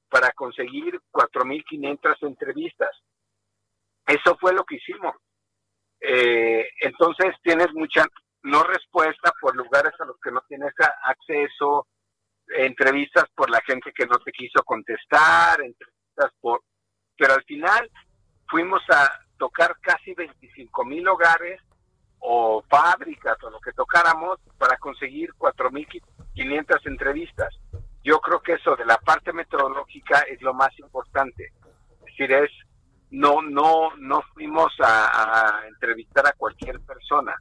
para 0.08 0.32
conseguir 0.32 1.00
4.500 1.12 2.16
entrevistas. 2.22 2.90
Eso 4.06 4.36
fue 4.38 4.54
lo 4.54 4.64
que 4.64 4.76
hicimos. 4.76 5.14
Eh, 6.00 6.68
entonces 6.80 7.34
tienes 7.42 7.72
mucha 7.74 8.06
no 8.44 8.62
respuesta 8.62 9.32
por 9.40 9.56
lugares 9.56 9.92
a 9.98 10.04
los 10.04 10.16
que 10.20 10.30
no 10.30 10.40
tienes 10.48 10.72
acceso, 11.04 11.88
entrevistas 12.46 13.24
por 13.34 13.50
la 13.50 13.60
gente 13.66 13.92
que 13.92 14.06
no 14.06 14.18
te 14.18 14.32
quiso 14.32 14.62
contestar, 14.64 15.60
entrevistas 15.60 16.32
por... 16.40 16.62
Pero 17.16 17.34
al 17.34 17.42
final 17.44 17.90
fuimos 18.48 18.80
a 18.90 19.10
tocar 19.38 19.76
casi 19.80 20.14
25 20.14 20.84
mil 20.84 21.06
hogares 21.08 21.60
o 22.20 22.62
fábricas 22.68 23.36
o 23.42 23.50
lo 23.50 23.60
que 23.60 23.72
tocáramos 23.72 24.38
para 24.58 24.76
conseguir 24.78 25.30
4.500 25.38 26.86
entrevistas. 26.86 27.54
Yo 28.02 28.20
creo 28.20 28.40
que 28.40 28.54
eso 28.54 28.76
de 28.76 28.86
la 28.86 28.98
parte 28.98 29.32
metodológica 29.32 30.20
es 30.20 30.40
lo 30.42 30.54
más 30.54 30.76
importante. 30.78 31.52
Es 32.00 32.04
decir, 32.06 32.32
es 32.32 32.50
no 33.10 33.40
no 33.42 33.96
no 33.96 34.22
fuimos 34.34 34.72
a, 34.80 35.62
entrevistar 35.66 36.26
a 36.26 36.32
cualquier 36.32 36.80
persona 36.80 37.34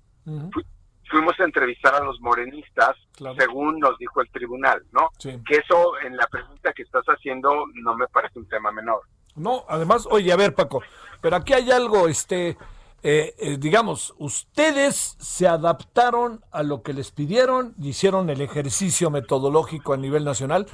fuimos 1.09 1.39
a 1.39 1.43
entrevistar 1.43 1.95
a 1.95 2.03
los 2.03 2.19
morenistas, 2.21 2.95
según 3.37 3.79
nos 3.79 3.97
dijo 3.97 4.21
el 4.21 4.29
tribunal, 4.29 4.83
¿no? 4.91 5.09
Que 5.19 5.55
eso 5.55 5.99
en 6.03 6.17
la 6.17 6.27
pregunta 6.27 6.73
que 6.73 6.83
estás 6.83 7.05
haciendo 7.05 7.65
no 7.73 7.95
me 7.95 8.07
parece 8.07 8.39
un 8.39 8.47
tema 8.47 8.71
menor. 8.71 9.01
No, 9.35 9.65
además, 9.67 10.07
oye, 10.09 10.31
a 10.31 10.35
ver, 10.35 10.55
Paco, 10.55 10.81
pero 11.21 11.35
aquí 11.35 11.53
hay 11.53 11.71
algo, 11.71 12.07
este, 12.07 12.57
eh, 13.03 13.35
eh, 13.37 13.57
digamos, 13.59 14.13
ustedes 14.17 15.15
se 15.19 15.47
adaptaron 15.47 16.43
a 16.51 16.63
lo 16.63 16.81
que 16.81 16.93
les 16.93 17.11
pidieron 17.11 17.75
y 17.79 17.89
hicieron 17.89 18.29
el 18.29 18.41
ejercicio 18.41 19.09
metodológico 19.09 19.93
a 19.93 19.97
nivel 19.97 20.25
nacional, 20.25 20.67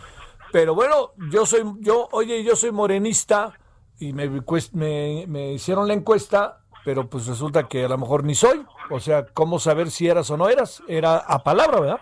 pero 0.52 0.76
bueno, 0.76 1.12
yo 1.30 1.46
soy, 1.46 1.64
yo, 1.80 2.08
oye, 2.12 2.44
yo 2.44 2.56
soy 2.56 2.72
morenista 2.72 3.54
y 4.00 4.14
me, 4.14 4.30
me, 4.74 5.26
me 5.28 5.54
hicieron 5.54 5.88
la 5.88 5.94
encuesta 5.94 6.64
pero 6.84 7.10
pues 7.10 7.28
resulta 7.28 7.68
que 7.68 7.86
a 7.86 7.88
lo 7.88 7.98
mejor 7.98 8.24
ni 8.24 8.36
soy. 8.36 8.66
O 8.90 9.00
sea, 9.00 9.26
¿cómo 9.26 9.60
saber 9.60 9.90
si 9.90 10.08
eras 10.08 10.30
o 10.30 10.38
no 10.38 10.50
eras? 10.50 10.84
Era 10.88 11.18
a 11.18 11.40
palabra, 11.44 11.80
¿verdad? 11.80 12.02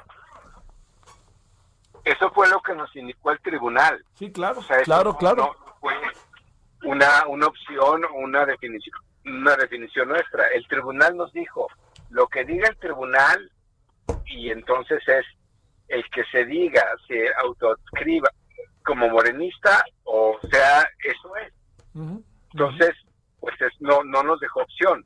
Eso 2.03 2.31
fue 2.31 2.49
lo 2.49 2.59
que 2.61 2.73
nos 2.73 2.93
indicó 2.95 3.31
el 3.31 3.39
tribunal. 3.41 4.03
Sí, 4.15 4.31
claro, 4.31 4.61
claro, 4.83 5.17
claro. 5.17 5.55
fue 5.79 5.93
una, 6.83 7.27
una 7.27 7.47
opción, 7.47 8.01
una 8.15 8.45
definición, 8.45 8.97
una 9.25 9.55
definición 9.55 10.09
nuestra. 10.09 10.47
El 10.49 10.67
tribunal 10.67 11.15
nos 11.15 11.31
dijo, 11.33 11.67
lo 12.09 12.27
que 12.27 12.45
diga 12.45 12.67
el 12.67 12.77
tribunal, 12.77 13.51
y 14.25 14.49
entonces 14.49 15.01
es 15.07 15.25
el 15.87 16.03
que 16.09 16.23
se 16.31 16.45
diga, 16.45 16.83
se 17.07 17.27
autoescriba 17.43 18.29
como 18.83 19.09
morenista, 19.09 19.83
o 20.03 20.39
sea, 20.49 20.87
eso 21.03 21.35
es. 21.37 21.53
Entonces, 22.53 22.95
pues 23.39 23.53
no, 23.79 24.03
no 24.03 24.23
nos 24.23 24.39
dejó 24.39 24.61
opción. 24.61 25.05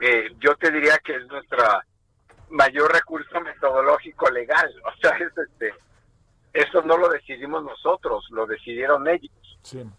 Eh, 0.00 0.30
yo 0.38 0.54
te 0.56 0.70
diría 0.70 0.98
que 1.04 1.16
es 1.16 1.26
nuestra 1.26 1.84
mayor 2.50 2.92
recurso 2.92 3.40
metodológico 3.40 4.30
legal. 4.30 4.72
O 4.84 5.00
sea, 5.00 5.16
es 5.16 5.32
este, 5.36 5.74
eso 6.52 6.82
no 6.82 6.96
lo 6.96 7.08
decidimos 7.08 7.62
nosotros, 7.62 8.26
lo 8.30 8.46
decidieron 8.46 9.06
ellos. 9.08 9.30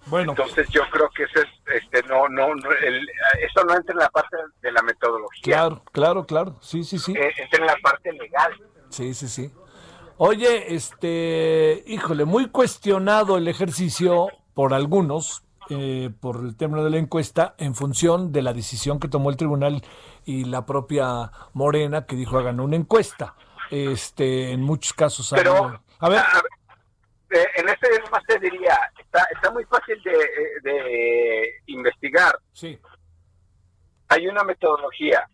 Bueno. 0.08 0.32
Entonces 0.32 0.68
yo 0.70 0.82
creo 0.92 1.10
que 1.16 1.24
eso 1.24 1.40
es, 1.40 1.84
este, 1.84 2.04
no, 2.08 2.28
no, 2.28 2.48
el, 2.84 3.08
eso 3.42 3.64
no 3.66 3.76
entra 3.76 3.94
en 3.94 4.00
la 4.00 4.10
parte 4.10 4.38
de 4.62 4.72
la 4.72 4.82
metodología. 4.82 5.44
Claro, 5.44 5.84
claro, 5.92 6.26
claro. 6.26 6.58
Sí, 6.62 6.84
sí, 6.84 6.98
sí. 6.98 7.14
Eh, 7.14 7.32
entra 7.38 7.60
en 7.60 7.68
la 7.68 7.76
parte 7.82 8.12
legal. 8.12 8.52
Sí, 8.90 9.14
sí, 9.14 9.28
sí. 9.28 9.52
Oye, 10.18 10.76
este, 10.76 11.84
híjole, 11.88 12.26
muy 12.26 12.50
cuestionado 12.50 13.38
el 13.38 13.48
ejercicio 13.48 14.28
por 14.54 14.74
algunos, 14.74 15.44
eh, 15.70 16.10
por 16.20 16.38
el 16.38 16.58
término 16.58 16.84
de 16.84 16.90
la 16.90 16.98
encuesta 16.98 17.56
en 17.58 17.76
función 17.76 18.32
de 18.32 18.42
la 18.42 18.54
decisión 18.54 19.00
que 19.00 19.08
tomó 19.08 19.30
el 19.30 19.38
tribunal 19.38 19.84
y 20.26 20.46
la 20.46 20.66
propia 20.66 21.32
Morena 21.54 22.06
que 22.06 22.16
dijo 22.16 22.38
hagan 22.38 22.60
una 22.60 22.76
encuesta. 22.76 23.36
Este, 23.72 24.52
en 24.52 24.62
muchos 24.62 24.92
casos. 24.92 25.32
Pero, 25.34 25.82
a 26.02 26.10
ver. 26.10 26.22
Eh, 27.32 27.48
en 27.56 27.70
este 27.70 27.88
más 28.12 28.24
te 28.28 28.38
diría, 28.40 28.78
está, 29.00 29.24
está 29.34 29.52
muy 29.52 29.64
fácil 29.66 30.02
de, 30.04 30.12
eh, 30.12 30.62
de 30.64 31.62
investigar. 31.68 32.38
Sí. 32.52 32.78
Hay 34.10 34.28
una 34.28 34.44
metodología, 34.44 35.26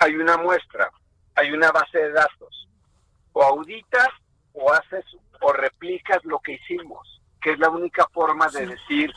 hay 0.00 0.16
una 0.16 0.36
muestra, 0.36 0.90
hay 1.36 1.52
una 1.52 1.70
base 1.70 1.98
de 1.98 2.10
datos. 2.10 2.68
o 3.32 3.42
auditas 3.44 4.08
o 4.52 4.72
haces 4.72 5.04
o 5.40 5.52
replicas 5.52 6.18
lo 6.24 6.40
que 6.40 6.54
hicimos, 6.54 7.20
que 7.40 7.52
es 7.52 7.58
la 7.60 7.68
única 7.70 8.08
forma 8.12 8.48
de 8.48 8.66
decir 8.66 9.12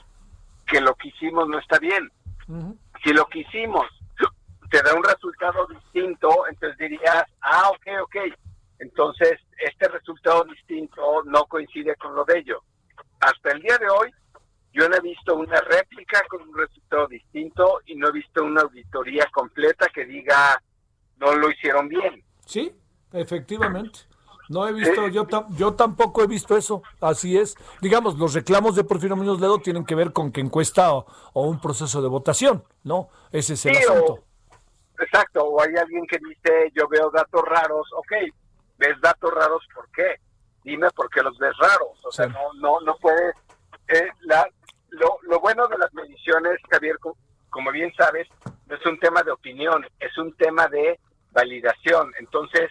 que 0.68 0.80
lo 0.80 0.94
que 0.94 1.08
hicimos 1.08 1.48
no 1.48 1.58
está 1.58 1.80
bien. 1.80 2.12
Si 3.04 3.14
lo 3.14 3.26
que 3.26 3.40
hicimos 3.40 3.88
te 4.70 4.82
da 4.84 4.94
un 4.94 5.04
resultado 5.04 5.66
distinto, 5.68 6.30
entonces 6.48 6.78
dirías, 6.78 7.26
ah, 7.42 7.72
ok, 7.72 7.88
ok, 8.04 8.16
entonces 8.80 9.40
este 9.58 9.88
resultado 9.90 10.44
distinto 10.46 11.24
no 11.26 11.46
coincide 11.62 11.96
con 11.96 12.16
lo 12.16 12.24
de 12.26 12.40
ello. 12.40 12.62
Hasta 13.20 13.52
el 13.52 13.62
día 13.62 13.78
de 13.78 13.90
hoy, 13.90 14.12
yo 14.74 14.88
no 14.88 14.96
he 14.96 15.02
visto 15.02 15.36
una 15.36 15.60
réplica 15.62 16.24
con 16.30 16.42
un 16.42 16.58
resultado 16.58 17.08
distinto 17.08 17.82
y 17.86 17.96
no 17.96 18.10
he 18.10 18.12
visto 18.12 18.44
una 18.44 18.62
auditoría 18.62 19.28
completa 19.32 19.88
que 19.94 20.06
diga 20.06 20.62
no 21.18 21.36
lo 21.36 21.52
hicieron 21.52 21.88
bien. 21.88 22.24
Sí, 22.46 22.74
efectivamente. 23.14 24.00
No 24.50 24.68
he 24.68 24.74
visto, 24.74 25.08
yo, 25.08 25.26
yo 25.52 25.76
tampoco 25.76 26.24
he 26.24 26.28
visto 26.28 26.58
eso, 26.58 26.82
así 27.00 27.38
es. 27.38 27.56
Digamos, 27.80 28.18
los 28.18 28.34
reclamos 28.34 28.76
de 28.76 28.84
Porfirio 28.84 29.16
Muñoz 29.16 29.40
Ledo 29.40 29.60
tienen 29.60 29.86
que 29.86 29.96
ver 29.96 30.12
con 30.12 30.32
que 30.32 30.42
encuesta 30.42 30.94
o, 30.94 31.06
un 31.34 31.62
proceso 31.62 32.02
de 32.02 32.10
votación, 32.10 32.64
¿no? 32.84 33.10
Ese 33.32 33.54
es 33.54 33.66
el 33.66 33.78
asunto. 33.78 34.24
exacto, 35.00 35.46
o 35.46 35.62
hay 35.62 35.74
alguien 35.76 36.06
que 36.06 36.18
dice, 36.18 36.72
yo 36.76 36.88
veo 36.90 37.10
datos 37.12 37.42
raros, 37.46 37.88
ok, 37.96 38.12
ves 38.78 39.00
datos 39.02 39.32
raros, 39.34 39.64
¿por 39.74 39.90
qué? 39.92 40.20
Dime 40.64 40.90
por 40.92 41.10
qué 41.10 41.22
los 41.22 41.38
ves 41.38 41.56
raros, 41.58 42.06
o 42.06 42.12
sea, 42.12 42.28
no, 42.28 42.54
no, 42.56 42.80
no 42.82 42.96
puedes... 42.98 43.36
Eh, 43.88 44.08
la, 44.22 44.48
lo, 44.90 45.18
lo 45.24 45.40
bueno 45.40 45.68
de 45.68 45.78
las 45.78 45.94
mediciones, 45.94 46.60
Javier, 46.70 46.98
como 47.50 47.72
bien 47.72 47.94
sabes, 47.96 48.28
no 48.68 48.76
es 48.76 48.86
un 48.86 49.00
tema 49.00 49.24
de 49.24 49.32
opinión, 49.32 49.86
es 50.00 50.18
un 50.18 50.34
tema 50.36 50.68
de 50.68 51.00
validación. 51.32 52.12
Entonces, 52.20 52.70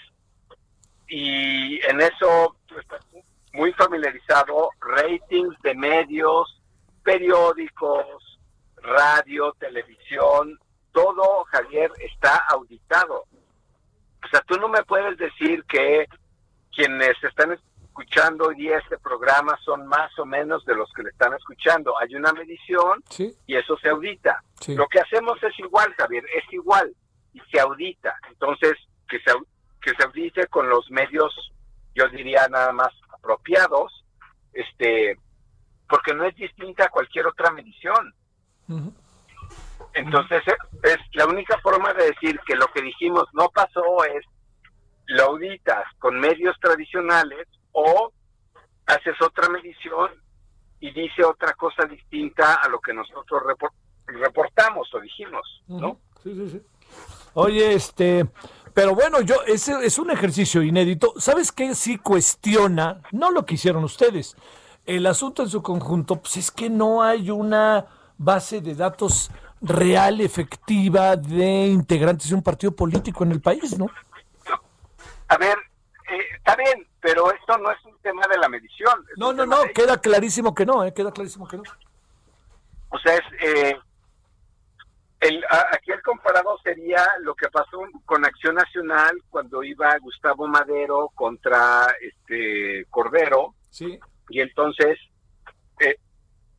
y 1.09 1.81
en 1.87 2.01
eso 2.01 2.57
estás 2.79 3.05
muy 3.53 3.73
familiarizado, 3.73 4.71
ratings 4.81 5.61
de 5.63 5.75
medios, 5.75 6.63
periódicos, 7.03 8.39
radio, 8.77 9.53
televisión, 9.59 10.59
todo, 10.93 11.45
Javier, 11.45 11.91
está 11.99 12.37
auditado. 12.49 13.25
O 14.25 14.29
sea, 14.31 14.41
tú 14.47 14.59
no 14.59 14.69
me 14.69 14.83
puedes 14.85 15.17
decir 15.19 15.65
que 15.65 16.07
quienes 16.75 17.23
están 17.23 17.53
escuchando 18.00 18.47
hoy 18.47 18.57
día 18.57 18.78
este 18.78 18.99
programa 18.99 19.59
son 19.64 19.87
más 19.87 20.11
o 20.19 20.25
menos 20.25 20.64
de 20.64 20.75
los 20.75 20.90
que 20.92 21.02
le 21.02 21.11
están 21.11 21.35
escuchando. 21.35 21.99
Hay 21.99 22.14
una 22.14 22.33
medición 22.33 23.02
y 23.47 23.57
eso 23.57 23.76
se 23.78 23.90
audita. 23.90 24.42
Lo 24.69 24.87
que 24.88 25.00
hacemos 25.00 25.42
es 25.42 25.59
igual, 25.59 25.95
Javier, 25.99 26.25
es 26.35 26.52
igual 26.52 26.95
y 27.35 27.40
se 27.50 27.61
audita. 27.61 28.14
Entonces, 28.30 28.73
que 29.09 29.19
se, 29.21 29.33
que 29.83 29.95
se 29.95 30.04
audite 30.04 30.47
con 30.47 30.69
los 30.69 30.90
medios, 30.90 31.52
yo 31.95 32.09
diría 32.09 32.49
nada 32.49 32.73
más 32.73 32.90
apropiados, 33.12 34.04
este, 34.54 35.19
porque 35.88 36.14
no 36.14 36.25
es 36.25 36.35
distinta 36.37 36.85
a 36.85 36.90
cualquier 36.90 37.26
otra 37.26 37.50
medición. 37.50 38.14
Entonces, 39.95 40.42
es 40.85 40.99
la 41.12 41.26
única 41.26 41.59
forma 41.59 41.92
de 41.92 42.07
decir 42.07 42.40
que 42.47 42.54
lo 42.54 42.66
que 42.69 42.83
dijimos 42.83 43.25
no 43.35 43.50
pasó 43.50 44.04
es 44.04 44.25
lo 45.07 45.25
auditas 45.25 45.85
con 45.99 46.21
medios 46.21 46.57
tradicionales 46.61 47.49
o 47.73 48.12
haces 48.87 49.21
otra 49.21 49.49
medición 49.49 50.11
y 50.81 50.91
dice 50.93 51.25
otra 51.25 51.53
cosa 51.55 51.85
distinta 51.85 52.55
a 52.55 52.69
lo 52.69 52.81
que 52.81 52.93
nosotros 52.93 53.43
reportamos 54.07 54.93
o 54.95 55.00
dijimos, 55.00 55.62
¿no? 55.69 56.00
Sí, 56.23 56.35
sí, 56.35 56.50
sí. 56.50 56.62
Oye, 57.35 57.75
este, 57.75 58.27
pero 58.75 58.95
bueno, 58.95 59.21
yo 59.21 59.37
ese 59.47 59.85
es 59.85 59.99
un 59.99 60.11
ejercicio 60.11 60.62
inédito. 60.62 61.15
¿Sabes 61.17 61.53
qué? 61.53 61.75
Sí 61.75 61.99
cuestiona, 61.99 63.03
no 63.12 63.31
lo 63.31 63.45
que 63.45 63.55
hicieron 63.55 63.85
ustedes. 63.85 64.37
El 64.87 65.07
asunto 65.07 65.43
en 65.43 65.49
su 65.49 65.62
conjunto, 65.62 66.17
pues 66.17 66.37
es 66.39 66.50
que 66.50 66.71
no 66.71 67.03
hay 67.03 67.31
una 67.31 67.87
base 68.17 68.61
de 68.61 68.75
datos 68.75 69.31
real, 69.61 70.21
efectiva, 70.21 71.17
de 71.17 71.67
integrantes 71.67 72.30
de 72.30 72.35
un 72.35 72.43
partido 72.43 72.73
político 72.73 73.25
en 73.25 73.33
el 73.33 73.41
país, 73.41 73.78
¿no? 73.78 73.87
A 75.28 75.37
ver, 75.37 75.56
eh, 76.11 76.25
está 76.37 76.56
bien, 76.56 76.87
pero 77.00 77.32
esto 77.32 77.58
no 77.58 77.71
es 77.71 77.84
un 77.84 77.99
tema 78.02 78.26
de 78.28 78.39
la 78.39 78.49
medición. 78.49 79.04
No, 79.17 79.32
no, 79.32 79.47
no, 79.47 79.63
queda 79.75 80.00
clarísimo 80.00 80.54
que 80.54 80.67
no, 80.67 80.84
¿eh? 80.84 80.93
queda 80.93 81.13
clarísimo 81.13 81.49
que 81.49 81.56
no. 81.56 81.63
O 82.91 82.99
sea, 82.99 83.15
es, 83.15 83.23
eh, 83.43 83.76
el, 85.21 85.45
aquí 85.73 85.93
el 85.93 86.02
comparado 86.02 86.58
sería 86.65 87.06
lo 87.21 87.34
que 87.34 87.49
pasó 87.49 87.78
con 88.06 88.25
Acción 88.25 88.54
Nacional 88.54 89.23
cuando 89.28 89.63
iba 89.63 89.97
Gustavo 89.99 90.47
Madero 90.49 91.10
contra 91.15 91.86
este 92.00 92.86
Cordero. 92.91 93.54
Sí. 93.71 93.99
Y 94.30 94.41
entonces, 94.41 94.99
eh, 95.78 95.97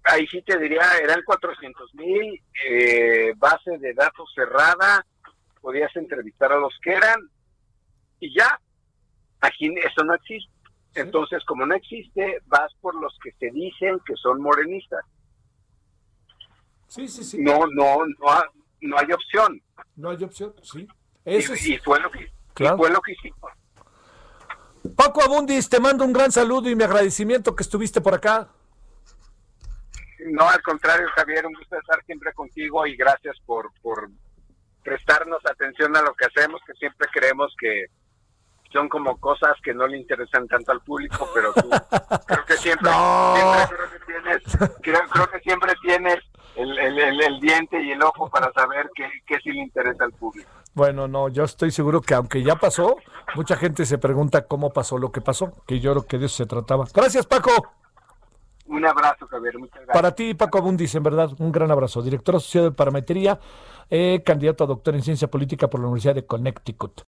ahí 0.04 0.27
sí 0.27 0.41
te 0.43 0.58
diría, 0.58 0.97
eran 1.01 1.23
400 1.23 1.95
mil, 1.95 2.41
eh, 2.67 3.34
base 3.36 3.77
de 3.80 3.93
datos 3.93 4.32
cerrada, 4.36 5.06
podías 5.60 5.95
entrevistar 5.95 6.51
a 6.51 6.60
los 6.60 6.77
que 6.82 6.93
eran, 6.93 7.19
y 8.19 8.34
ya, 8.38 8.60
aquí 9.41 9.73
eso 9.84 10.04
no 10.04 10.15
existe. 10.15 10.51
Entonces, 10.93 11.43
como 11.45 11.65
no 11.65 11.75
existe, 11.75 12.39
vas 12.47 12.73
por 12.82 12.95
los 12.95 13.17
que 13.23 13.32
se 13.39 13.49
dicen 13.51 13.99
que 14.06 14.13
son 14.15 14.41
morenistas. 14.41 15.06
Sí, 16.88 17.08
sí, 17.08 17.23
sí. 17.23 17.38
No, 17.41 17.65
no, 17.67 18.06
no, 18.06 18.43
no 18.82 18.97
hay 18.97 19.12
opción. 19.12 19.62
No 19.95 20.10
hay 20.10 20.23
opción, 20.23 20.54
sí. 20.62 20.88
Eso 21.23 21.54
y, 21.54 21.77
fue 21.77 21.99
lo 21.99 22.12
que, 22.12 22.30
fue 22.54 22.89
lo 22.89 23.01
que 23.01 23.13
hicimos. 23.13 23.51
Paco 24.95 25.23
Abundis, 25.23 25.69
te 25.69 25.80
mando 25.80 26.04
un 26.04 26.12
gran 26.12 26.32
saludo 26.32 26.69
y 26.69 26.75
mi 26.75 26.84
agradecimiento 26.84 27.56
que 27.56 27.63
estuviste 27.63 28.01
por 28.01 28.15
acá. 28.15 28.49
No, 30.25 30.49
al 30.49 30.62
contrario, 30.62 31.08
Javier, 31.15 31.45
un 31.45 31.54
gusto 31.54 31.77
estar 31.77 32.04
siempre 32.06 32.34
contigo 32.34 32.86
y 32.86 32.95
gracias 32.95 33.38
por, 33.45 33.71
por 33.82 34.10
prestarnos 34.84 35.39
atención 35.45 35.95
a 35.95 36.01
lo 36.01 36.13
que 36.13 36.25
hacemos, 36.25 36.62
que 36.65 36.73
siempre 36.73 37.08
creemos 37.13 37.56
que 37.60 37.86
son 38.71 38.89
como 38.89 39.17
cosas 39.17 39.55
que 39.63 39.73
no 39.73 39.88
le 39.88 39.97
interesan 39.97 40.47
tanto 40.47 40.71
al 40.71 40.81
público, 40.81 41.29
pero 41.34 41.53
tú 41.53 41.69
creo 42.27 42.45
que 42.45 42.53
siempre, 42.57 42.89
creo 42.89 43.89
que 43.91 44.05
tienes, 44.05 44.57
creo 44.81 45.27
que 45.29 45.39
siempre 45.39 45.73
tienes 45.81 46.19
el, 46.55 47.39
diente 47.39 47.81
y 47.81 47.91
el 47.91 48.01
ojo 48.03 48.29
para 48.29 48.51
saber 48.53 48.89
qué, 48.95 49.10
qué 49.25 49.38
sí 49.43 49.51
le 49.51 49.62
interesa 49.62 50.05
al 50.05 50.12
público. 50.13 50.49
Bueno, 50.73 51.07
no, 51.07 51.27
yo 51.27 51.43
estoy 51.43 51.71
seguro 51.71 52.01
que 52.01 52.13
aunque 52.13 52.43
ya 52.43 52.55
pasó, 52.55 52.95
mucha 53.36 53.57
gente 53.57 53.86
se 53.86 53.97
pregunta 53.97 54.47
cómo 54.47 54.71
pasó 54.71 54.97
lo 54.97 55.12
que 55.12 55.21
pasó, 55.21 55.53
que 55.67 55.79
yo 55.79 55.91
creo 55.91 56.05
que 56.05 56.17
de 56.17 56.27
eso 56.27 56.38
se 56.38 56.45
trataba. 56.45 56.86
Gracias, 56.93 57.25
Paco. 57.25 57.51
Un 58.67 58.86
abrazo, 58.86 59.27
Javier. 59.27 59.57
Muchas 59.57 59.75
gracias. 59.75 59.93
Para 59.93 60.15
ti, 60.15 60.34
Paco 60.34 60.60
Abundis, 60.60 60.95
en 60.95 61.03
verdad, 61.03 61.29
un 61.39 61.51
gran 61.51 61.71
abrazo. 61.71 62.01
Director 62.01 62.38
asociado 62.38 62.69
de 62.69 62.75
Parametría, 62.75 63.38
eh, 63.89 64.21
candidato 64.25 64.63
a 64.63 64.67
doctor 64.67 64.95
en 64.95 65.01
Ciencia 65.01 65.29
Política 65.29 65.69
por 65.69 65.81
la 65.81 65.88
Universidad 65.88 66.15
de 66.15 66.25
Connecticut. 66.25 67.01